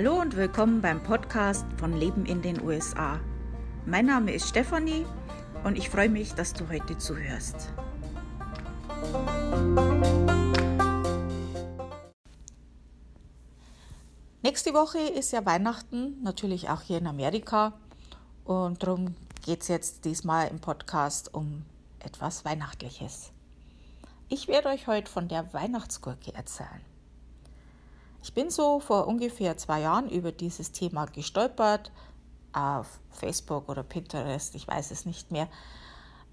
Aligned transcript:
Hallo 0.00 0.20
und 0.20 0.36
willkommen 0.36 0.80
beim 0.80 1.02
Podcast 1.02 1.66
von 1.76 1.92
Leben 1.92 2.24
in 2.24 2.40
den 2.40 2.62
USA. 2.62 3.18
Mein 3.84 4.06
Name 4.06 4.32
ist 4.32 4.48
Stefanie 4.48 5.04
und 5.64 5.76
ich 5.76 5.90
freue 5.90 6.08
mich, 6.08 6.34
dass 6.34 6.52
du 6.52 6.68
heute 6.68 6.96
zuhörst. 6.98 7.72
Nächste 14.40 14.72
Woche 14.72 15.00
ist 15.00 15.32
ja 15.32 15.44
Weihnachten, 15.44 16.22
natürlich 16.22 16.70
auch 16.70 16.82
hier 16.82 16.98
in 16.98 17.08
Amerika. 17.08 17.72
Und 18.44 18.80
darum 18.84 19.16
geht 19.44 19.62
es 19.62 19.66
jetzt 19.66 20.04
diesmal 20.04 20.46
im 20.46 20.60
Podcast 20.60 21.34
um 21.34 21.64
etwas 21.98 22.44
Weihnachtliches. 22.44 23.32
Ich 24.28 24.46
werde 24.46 24.68
euch 24.68 24.86
heute 24.86 25.10
von 25.10 25.26
der 25.26 25.52
Weihnachtsgurke 25.52 26.32
erzählen. 26.36 26.97
Ich 28.28 28.34
bin 28.34 28.50
so 28.50 28.78
vor 28.78 29.06
ungefähr 29.06 29.56
zwei 29.56 29.80
Jahren 29.80 30.10
über 30.10 30.32
dieses 30.32 30.70
Thema 30.70 31.06
gestolpert, 31.06 31.90
auf 32.52 33.00
Facebook 33.08 33.70
oder 33.70 33.82
Pinterest, 33.82 34.54
ich 34.54 34.68
weiß 34.68 34.90
es 34.90 35.06
nicht 35.06 35.32
mehr. 35.32 35.48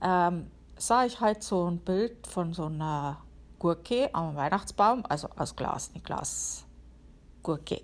Ähm, 0.01 0.51
sah 0.75 1.05
ich 1.05 1.21
halt 1.21 1.41
so 1.41 1.71
ein 1.71 1.79
Bild 1.79 2.27
von 2.27 2.53
so 2.53 2.65
einer 2.65 3.21
Gurke 3.59 4.09
am 4.13 4.35
Weihnachtsbaum, 4.35 5.05
also 5.07 5.29
aus 5.37 5.55
Glas, 5.55 5.91
eine 5.93 6.03
Glasgurke. 6.03 7.83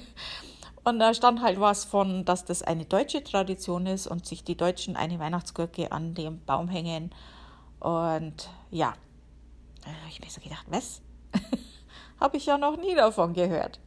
und 0.86 0.98
da 0.98 1.14
stand 1.14 1.42
halt 1.42 1.60
was 1.60 1.84
von, 1.84 2.24
dass 2.24 2.46
das 2.46 2.64
eine 2.64 2.86
deutsche 2.86 3.22
Tradition 3.26 3.88
ist 3.88 4.08
und 4.08 4.26
sich 4.26 4.46
die 4.46 4.56
Deutschen 4.56 4.96
eine 4.96 5.20
Weihnachtsgurke 5.20 5.92
an 5.92 6.14
dem 6.14 6.40
Baum 6.46 6.70
hängen. 6.70 7.14
Und 7.82 8.50
ja, 8.72 8.94
ich 10.08 10.22
mir 10.22 10.30
so 10.30 10.40
gedacht, 10.40 10.66
was? 10.70 11.02
habe 12.20 12.38
ich 12.38 12.46
ja 12.46 12.58
noch 12.58 12.78
nie 12.78 12.96
davon 12.96 13.34
gehört. 13.34 13.80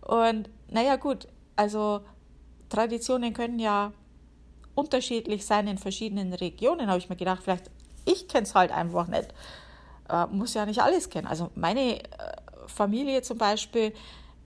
Und 0.00 0.48
naja 0.68 0.96
gut, 0.96 1.28
also 1.56 2.00
Traditionen 2.68 3.32
können 3.32 3.58
ja 3.58 3.92
unterschiedlich 4.74 5.44
sein 5.44 5.66
in 5.66 5.78
verschiedenen 5.78 6.32
Regionen, 6.32 6.88
habe 6.88 6.98
ich 6.98 7.08
mir 7.08 7.16
gedacht, 7.16 7.42
vielleicht 7.42 7.70
ich 8.08 8.28
kenne 8.28 8.44
es 8.44 8.54
halt 8.54 8.72
einfach 8.72 9.06
nicht. 9.06 9.28
Äh, 10.08 10.26
muss 10.26 10.54
ja 10.54 10.64
nicht 10.64 10.80
alles 10.80 11.10
kennen. 11.10 11.26
Also 11.26 11.50
meine 11.54 12.00
äh, 12.00 12.06
Familie 12.66 13.22
zum 13.22 13.38
Beispiel, 13.38 13.92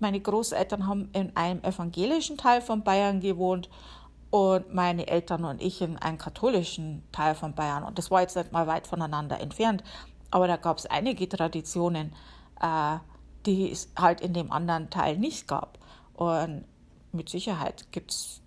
meine 0.01 0.21
Großeltern 0.21 0.87
haben 0.87 1.09
in 1.13 1.37
einem 1.37 1.63
evangelischen 1.63 2.37
Teil 2.37 2.61
von 2.61 2.83
Bayern 2.83 3.21
gewohnt 3.21 3.71
und 4.31 4.75
meine 4.75 5.07
Eltern 5.07 5.45
und 5.45 5.63
ich 5.63 5.81
in 5.81 5.97
einem 5.99 6.19
katholischen 6.19 7.05
Teil 7.13 7.35
von 7.35 7.55
Bayern. 7.55 7.85
Und 7.85 7.99
das 7.99 8.11
war 8.11 8.23
jetzt 8.23 8.35
nicht 8.37 8.51
mal 8.51 8.67
weit 8.67 8.87
voneinander 8.87 9.39
entfernt, 9.41 9.85
aber 10.31 10.49
da 10.49 10.57
gab 10.57 10.79
es 10.79 10.87
einige 10.87 11.29
Traditionen, 11.29 12.13
äh, 12.61 12.99
die 13.47 13.71
es 13.71 13.89
halt 13.99 14.21
in 14.21 14.35
dem 14.35 14.53
anderen 14.53 14.91
Teil 14.91 15.19
nicht 15.19 15.49
gab. 15.49 15.79
Und 16.15 16.65
mit 17.13 17.29
Sicherheit 17.29 17.87
gibt's, 17.93 18.41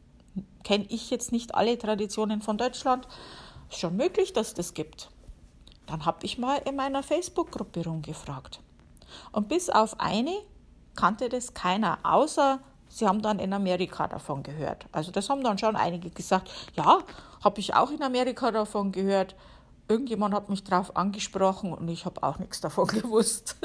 kenne 0.64 0.86
ich 0.90 1.10
jetzt 1.10 1.32
nicht 1.32 1.56
alle 1.56 1.78
Traditionen 1.78 2.42
von 2.42 2.58
Deutschland. 2.58 3.08
Ist 3.70 3.80
schon 3.80 3.96
möglich, 3.96 4.34
dass 4.34 4.54
das 4.54 4.74
gibt. 4.74 5.10
Dann 5.86 6.06
habe 6.06 6.26
ich 6.26 6.38
mal 6.38 6.58
in 6.66 6.76
meiner 6.76 7.04
Facebook-Gruppe 7.04 7.84
rumgefragt. 7.84 8.60
Und 9.32 9.48
bis 9.48 9.70
auf 9.70 10.00
eine 10.00 10.36
kannte 10.96 11.30
das 11.30 11.54
keiner, 11.54 12.00
außer 12.04 12.60
sie 12.90 13.08
haben 13.08 13.22
dann 13.22 13.40
in 13.40 13.54
Amerika 13.54 14.08
davon 14.08 14.44
gehört. 14.44 14.86
Also 14.92 15.12
das 15.12 15.30
haben 15.30 15.44
dann 15.44 15.58
schon 15.58 15.76
einige 15.76 16.10
gesagt, 16.10 16.50
ja, 16.74 17.00
habe 17.44 17.60
ich 17.60 17.74
auch 17.74 17.92
in 17.92 18.02
Amerika 18.02 18.52
davon 18.52 18.92
gehört. 18.92 19.36
Irgendjemand 19.88 20.34
hat 20.34 20.50
mich 20.50 20.64
darauf 20.64 20.96
angesprochen 20.96 21.74
und 21.74 21.88
ich 21.90 22.06
habe 22.06 22.24
auch 22.24 22.40
nichts 22.40 22.62
davon 22.62 22.88
gewusst. 22.88 23.58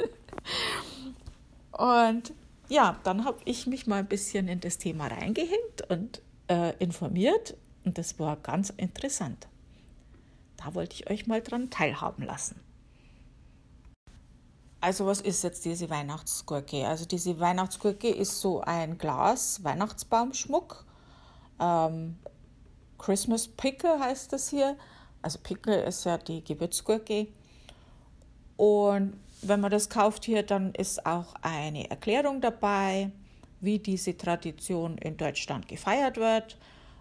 Und 1.72 2.32
ja, 2.68 2.98
dann 3.04 3.24
habe 3.24 3.38
ich 3.44 3.66
mich 3.66 3.86
mal 3.86 4.00
ein 4.00 4.08
bisschen 4.08 4.48
in 4.48 4.60
das 4.60 4.78
Thema 4.78 5.08
reingehängt 5.08 5.88
und 5.88 6.22
äh, 6.48 6.74
informiert 6.78 7.56
und 7.84 7.98
das 7.98 8.18
war 8.18 8.36
ganz 8.36 8.70
interessant. 8.70 9.48
Da 10.56 10.74
wollte 10.74 10.94
ich 10.94 11.10
euch 11.10 11.26
mal 11.26 11.40
dran 11.40 11.70
teilhaben 11.70 12.24
lassen. 12.24 12.60
Also 14.80 15.06
was 15.06 15.20
ist 15.20 15.42
jetzt 15.42 15.64
diese 15.64 15.90
Weihnachtsgurke? 15.90 16.86
Also 16.86 17.04
diese 17.04 17.38
Weihnachtsgurke 17.38 18.08
ist 18.08 18.40
so 18.40 18.60
ein 18.62 18.96
Glas 18.98 19.62
Weihnachtsbaumschmuck. 19.62 20.86
Ähm, 21.58 22.18
Christmas 22.98 23.48
Pickle 23.48 23.98
heißt 23.98 24.32
das 24.32 24.48
hier. 24.48 24.76
Also 25.22 25.38
Pickle 25.42 25.82
ist 25.84 26.04
ja 26.04 26.16
die 26.16 26.42
Gewürzgurke. 26.42 27.28
Und 28.60 29.14
wenn 29.40 29.60
man 29.60 29.70
das 29.70 29.88
kauft 29.88 30.26
hier, 30.26 30.42
dann 30.42 30.74
ist 30.74 31.06
auch 31.06 31.34
eine 31.40 31.88
Erklärung 31.88 32.42
dabei, 32.42 33.10
wie 33.62 33.78
diese 33.78 34.14
Tradition 34.18 34.98
in 34.98 35.16
Deutschland 35.16 35.66
gefeiert 35.66 36.18
wird. 36.18 36.58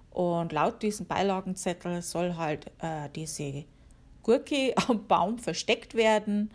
Und 0.09 0.53
laut 0.53 0.81
diesem 0.81 1.05
Beilagenzettel 1.05 2.01
soll 2.01 2.37
halt 2.37 2.67
äh, 2.79 3.09
diese 3.13 3.65
Gurke 4.23 4.73
am 4.87 5.05
Baum 5.05 5.37
versteckt 5.37 5.95
werden. 5.95 6.49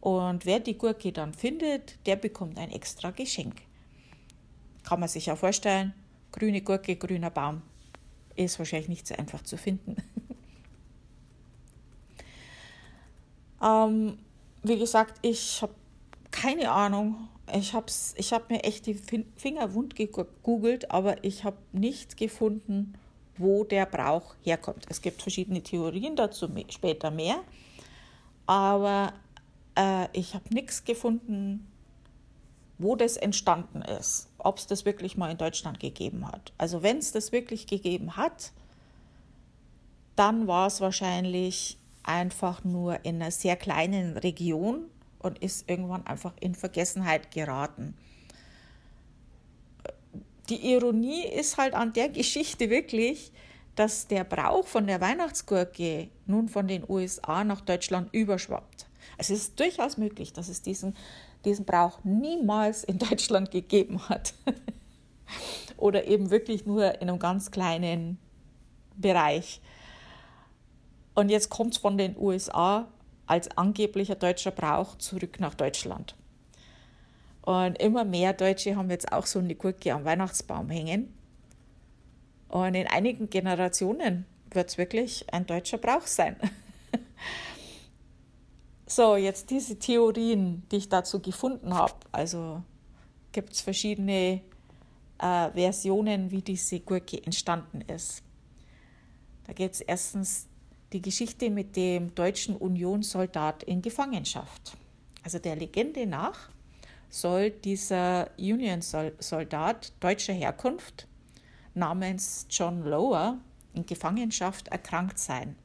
Und 0.00 0.46
wer 0.46 0.60
die 0.60 0.78
Gurke 0.78 1.12
dann 1.12 1.34
findet, 1.34 1.98
der 2.06 2.16
bekommt 2.16 2.56
ein 2.56 2.70
extra 2.70 3.10
Geschenk. 3.10 3.56
Kann 4.82 4.98
man 4.98 5.10
sich 5.10 5.26
ja 5.26 5.36
vorstellen, 5.36 5.92
grüne 6.32 6.62
Gurke, 6.62 6.96
grüner 6.96 7.28
Baum, 7.28 7.60
ist 8.34 8.58
wahrscheinlich 8.58 8.88
nicht 8.88 9.06
so 9.08 9.14
einfach 9.14 9.42
zu 9.42 9.58
finden. 9.58 9.96
ähm, 13.62 14.16
wie 14.68 14.78
gesagt, 14.78 15.18
ich 15.22 15.62
habe 15.62 15.74
keine 16.30 16.70
Ahnung. 16.70 17.28
Ich 17.52 17.72
habe 17.72 17.86
ich 18.16 18.32
hab 18.32 18.50
mir 18.50 18.62
echt 18.64 18.86
die 18.86 18.94
Finger 19.36 19.72
wund 19.72 19.96
gegoogelt, 19.96 20.90
aber 20.90 21.24
ich 21.24 21.44
habe 21.44 21.56
nichts 21.72 22.16
gefunden, 22.16 22.94
wo 23.38 23.64
der 23.64 23.86
Brauch 23.86 24.34
herkommt. 24.42 24.84
Es 24.88 25.00
gibt 25.00 25.22
verschiedene 25.22 25.62
Theorien 25.62 26.16
dazu, 26.16 26.48
später 26.68 27.10
mehr. 27.10 27.36
Aber 28.46 29.14
äh, 29.76 30.08
ich 30.12 30.34
habe 30.34 30.52
nichts 30.52 30.84
gefunden, 30.84 31.66
wo 32.78 32.96
das 32.96 33.16
entstanden 33.16 33.82
ist. 33.82 34.28
Ob 34.38 34.58
es 34.58 34.66
das 34.66 34.84
wirklich 34.84 35.16
mal 35.16 35.30
in 35.30 35.38
Deutschland 35.38 35.80
gegeben 35.80 36.26
hat. 36.26 36.52
Also 36.58 36.82
wenn 36.82 36.98
es 36.98 37.12
das 37.12 37.32
wirklich 37.32 37.66
gegeben 37.66 38.16
hat, 38.16 38.52
dann 40.16 40.46
war 40.46 40.66
es 40.66 40.80
wahrscheinlich 40.80 41.78
einfach 42.02 42.64
nur 42.64 43.04
in 43.04 43.16
einer 43.16 43.30
sehr 43.30 43.56
kleinen 43.56 44.16
Region 44.16 44.86
und 45.18 45.38
ist 45.40 45.68
irgendwann 45.68 46.06
einfach 46.06 46.32
in 46.40 46.54
Vergessenheit 46.54 47.30
geraten. 47.30 47.94
Die 50.48 50.72
Ironie 50.72 51.26
ist 51.26 51.58
halt 51.58 51.74
an 51.74 51.92
der 51.92 52.08
Geschichte 52.08 52.70
wirklich, 52.70 53.32
dass 53.74 54.06
der 54.06 54.24
Brauch 54.24 54.66
von 54.66 54.86
der 54.86 55.00
Weihnachtsgurke 55.00 56.08
nun 56.26 56.48
von 56.48 56.66
den 56.66 56.84
USA 56.88 57.44
nach 57.44 57.60
Deutschland 57.60 58.12
überschwappt. 58.12 58.86
Es 59.18 59.30
ist 59.30 59.60
durchaus 59.60 59.98
möglich, 59.98 60.32
dass 60.32 60.48
es 60.48 60.62
diesen, 60.62 60.96
diesen 61.44 61.64
Brauch 61.64 62.02
niemals 62.04 62.84
in 62.84 62.98
Deutschland 62.98 63.50
gegeben 63.50 64.08
hat. 64.08 64.34
Oder 65.76 66.06
eben 66.06 66.30
wirklich 66.30 66.66
nur 66.66 66.94
in 67.00 67.08
einem 67.08 67.18
ganz 67.18 67.50
kleinen 67.50 68.18
Bereich. 68.96 69.60
Und 71.18 71.30
jetzt 71.30 71.50
kommt 71.50 71.74
es 71.74 71.78
von 71.78 71.98
den 71.98 72.16
USA 72.16 72.86
als 73.26 73.50
angeblicher 73.58 74.14
deutscher 74.14 74.52
Brauch 74.52 74.96
zurück 74.98 75.40
nach 75.40 75.54
Deutschland. 75.54 76.14
Und 77.42 77.76
immer 77.82 78.04
mehr 78.04 78.32
Deutsche 78.32 78.76
haben 78.76 78.88
jetzt 78.88 79.10
auch 79.10 79.26
so 79.26 79.40
eine 79.40 79.56
Gurke 79.56 79.92
am 79.92 80.04
Weihnachtsbaum 80.04 80.70
hängen. 80.70 81.12
Und 82.48 82.76
in 82.76 82.86
einigen 82.86 83.28
Generationen 83.30 84.26
wird 84.52 84.70
es 84.70 84.78
wirklich 84.78 85.26
ein 85.34 85.44
deutscher 85.44 85.78
Brauch 85.78 86.06
sein. 86.06 86.36
so, 88.86 89.16
jetzt 89.16 89.50
diese 89.50 89.76
Theorien, 89.76 90.62
die 90.70 90.76
ich 90.76 90.88
dazu 90.88 91.18
gefunden 91.18 91.74
habe. 91.74 91.94
Also 92.12 92.62
gibt 93.32 93.54
es 93.54 93.60
verschiedene 93.60 94.40
äh, 95.18 95.50
Versionen, 95.50 96.30
wie 96.30 96.42
diese 96.42 96.78
Gurke 96.78 97.20
entstanden 97.24 97.80
ist. 97.80 98.22
Da 99.48 99.52
gibt 99.52 99.74
es 99.74 99.80
erstens 99.80 100.47
die 100.92 101.02
Geschichte 101.02 101.50
mit 101.50 101.76
dem 101.76 102.14
deutschen 102.14 102.56
Unionssoldat 102.56 103.62
in 103.62 103.82
Gefangenschaft. 103.82 104.76
Also 105.22 105.38
der 105.38 105.56
Legende 105.56 106.06
nach 106.06 106.50
soll 107.10 107.50
dieser 107.50 108.30
Union-Soldat 108.38 109.92
deutscher 110.00 110.32
Herkunft 110.32 111.06
namens 111.74 112.46
John 112.50 112.82
Lower 112.84 113.38
in 113.74 113.86
Gefangenschaft 113.86 114.68
erkrankt 114.68 115.18
sein. 115.18 115.56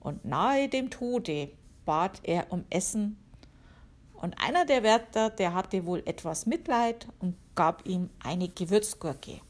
Und 0.00 0.24
nahe 0.24 0.68
dem 0.68 0.90
Tode 0.90 1.50
bat 1.84 2.20
er 2.22 2.52
um 2.52 2.64
Essen. 2.70 3.18
Und 4.14 4.36
einer 4.42 4.64
der 4.64 4.82
Wärter, 4.82 5.30
der 5.30 5.54
hatte 5.54 5.86
wohl 5.86 6.02
etwas 6.04 6.46
Mitleid 6.46 7.08
und 7.20 7.36
gab 7.54 7.86
ihm 7.86 8.10
eine 8.20 8.48
Gewürzgurke, 8.48 9.40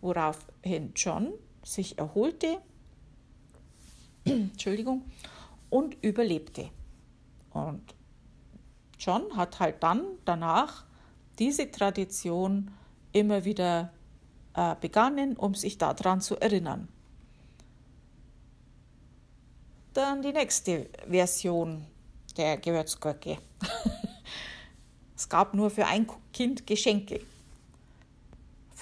woraufhin 0.00 0.92
John 0.94 1.32
sich 1.64 1.98
erholte 1.98 2.58
Entschuldigung, 4.52 5.02
und 5.70 5.96
überlebte. 6.02 6.70
Und 7.50 7.82
John 8.98 9.36
hat 9.36 9.60
halt 9.60 9.82
dann 9.82 10.02
danach 10.24 10.84
diese 11.38 11.70
Tradition 11.70 12.70
immer 13.12 13.44
wieder 13.44 13.92
äh, 14.54 14.74
begannen, 14.80 15.36
um 15.36 15.54
sich 15.54 15.78
daran 15.78 16.20
zu 16.20 16.36
erinnern. 16.36 16.88
Dann 19.94 20.22
die 20.22 20.32
nächste 20.32 20.88
Version 21.08 21.86
der 22.36 22.56
Gewürzgurke. 22.58 23.38
es 25.16 25.28
gab 25.28 25.54
nur 25.54 25.70
für 25.70 25.86
ein 25.86 26.06
Kind 26.32 26.66
Geschenke. 26.66 27.20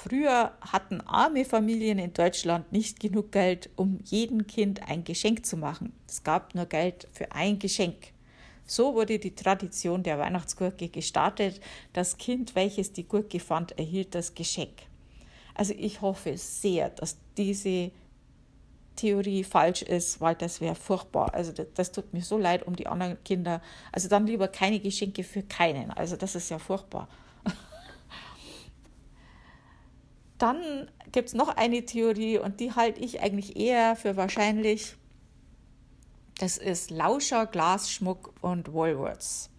Früher 0.09 0.53
hatten 0.61 1.01
arme 1.01 1.45
Familien 1.45 1.99
in 1.99 2.13
Deutschland 2.13 2.71
nicht 2.71 3.01
genug 3.01 3.33
Geld, 3.33 3.71
um 3.75 3.99
jedem 4.05 4.47
Kind 4.47 4.89
ein 4.89 5.03
Geschenk 5.03 5.45
zu 5.45 5.57
machen. 5.57 5.93
Es 6.07 6.23
gab 6.23 6.55
nur 6.55 6.67
Geld 6.67 7.09
für 7.13 7.33
ein 7.33 7.59
Geschenk. 7.59 8.13
So 8.67 8.95
wurde 8.95 9.19
die 9.19 9.35
Tradition 9.35 10.05
der 10.05 10.21
Weihnachtsgurke 10.21 10.89
gestartet. 10.89 11.61
Das 11.93 12.19
Kind, 12.19 12.55
welches 12.55 12.93
die 12.93 13.09
Gurke 13.09 13.41
fand, 13.41 13.77
erhielt 13.81 14.15
das 14.15 14.33
Geschenk. 14.33 14.83
Also 15.55 15.75
ich 15.77 16.01
hoffe 16.01 16.39
sehr, 16.39 16.91
dass 16.91 17.17
diese 17.37 17.91
Theorie 18.95 19.43
falsch 19.43 19.83
ist, 19.83 20.21
weil 20.21 20.37
das 20.37 20.61
wäre 20.61 20.77
furchtbar. 20.77 21.35
Also 21.35 21.51
das, 21.51 21.67
das, 21.75 21.91
tut 21.91 22.13
mir 22.15 22.23
so 22.23 22.39
leid 22.39 22.65
um 22.65 22.77
die 22.77 22.87
anderen 22.87 23.23
Kinder. 23.25 23.61
Also 23.91 24.09
dann 24.09 24.29
lieber 24.29 24.47
keine 24.47 24.79
Geschenke 24.79 25.25
für 25.25 25.43
keinen. 25.43 25.91
Also 25.91 26.15
das 26.15 26.37
ist 26.37 26.49
ja 26.49 26.61
furchtbar. 26.61 27.09
Dann 30.39 30.91
gibt 31.13 31.29
es 31.29 31.35
noch 31.35 31.49
eine 31.49 31.85
Theorie 31.85 32.39
und 32.39 32.61
die 32.61 32.73
halte 32.73 33.01
ich 33.01 33.23
eigentlich 33.23 33.57
eher 33.57 33.97
für 33.97 34.17
wahrscheinlich. 34.17 34.97
Das 36.39 36.59
ist 36.59 36.91
Lauscher, 36.91 37.47
Glasschmuck 37.47 38.35
und 38.43 38.73
Woolworths. 38.73 39.51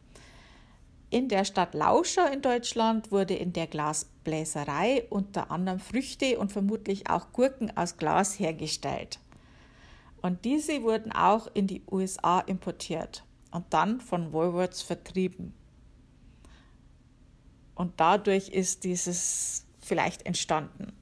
In 1.09 1.29
der 1.29 1.45
Stadt 1.45 1.74
Lauscher 1.74 2.31
in 2.31 2.41
Deutschland 2.41 3.12
wurde 3.12 3.33
in 3.33 3.53
der 3.53 3.68
Glasbläserei 3.68 5.06
unter 5.09 5.51
anderem 5.51 5.79
Früchte 5.79 6.38
und 6.38 6.51
vermutlich 6.51 7.09
auch 7.09 7.31
Gurken 7.31 7.75
aus 7.75 7.97
Glas 7.97 8.38
hergestellt. 8.38 9.19
Und 10.21 10.44
diese 10.44 10.83
wurden 10.83 11.12
auch 11.12 11.47
in 11.53 11.65
die 11.68 11.83
USA 11.89 12.41
importiert 12.41 13.23
und 13.51 13.65
dann 13.69 14.01
von 14.01 14.33
Woolworths 14.33 14.81
vertrieben. 14.81 15.53
Und 17.73 17.94
dadurch 18.00 18.50
ist 18.50 18.83
dieses 18.83 19.66
vielleicht 19.87 20.25
entstanden. 20.25 20.93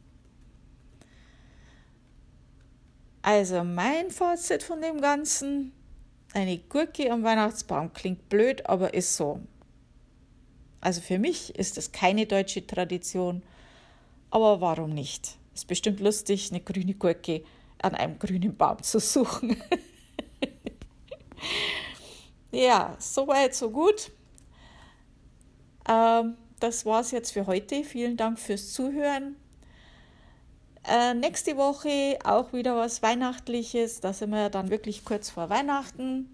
Also 3.21 3.63
mein 3.63 4.11
Fazit 4.11 4.61
von 4.61 4.81
dem 4.81 5.01
Ganzen, 5.01 5.71
eine 6.33 6.59
Gurke 6.59 7.11
am 7.11 7.23
Weihnachtsbaum 7.23 7.91
klingt 7.91 8.29
blöd, 8.29 8.67
aber 8.67 8.93
ist 8.93 9.17
so. 9.17 9.39
Also 10.79 11.01
für 11.01 11.17
mich 11.17 11.55
ist 11.55 11.79
es 11.79 11.91
keine 11.91 12.27
deutsche 12.27 12.67
Tradition, 12.67 13.41
aber 14.29 14.61
warum 14.61 14.91
nicht? 14.91 15.37
Ist 15.55 15.67
bestimmt 15.67 16.01
lustig, 16.01 16.51
eine 16.51 16.61
grüne 16.61 16.93
Gurke 16.93 17.43
an 17.81 17.95
einem 17.95 18.19
grünen 18.19 18.55
Baum 18.55 18.83
zu 18.83 18.99
suchen. 18.99 19.57
ja, 22.51 22.95
soweit, 22.99 23.55
so 23.55 23.71
gut. 23.71 24.11
Ähm, 25.89 26.35
das 26.59 26.85
war 26.85 27.01
es 27.01 27.11
jetzt 27.11 27.31
für 27.31 27.47
heute. 27.47 27.83
Vielen 27.83 28.17
Dank 28.17 28.39
fürs 28.39 28.73
Zuhören. 28.73 29.35
Äh, 30.87 31.13
nächste 31.13 31.57
Woche 31.57 32.17
auch 32.23 32.53
wieder 32.53 32.75
was 32.77 33.01
Weihnachtliches. 33.01 34.01
Da 34.01 34.13
sind 34.13 34.29
wir 34.29 34.49
dann 34.49 34.69
wirklich 34.69 35.03
kurz 35.03 35.29
vor 35.29 35.49
Weihnachten. 35.49 36.29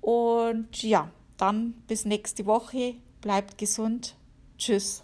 Und 0.00 0.82
ja, 0.82 1.10
dann 1.36 1.72
bis 1.86 2.04
nächste 2.04 2.46
Woche. 2.46 2.96
Bleibt 3.20 3.56
gesund. 3.58 4.16
Tschüss. 4.58 5.03